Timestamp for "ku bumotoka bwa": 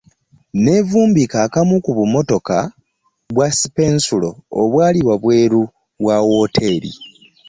1.85-3.47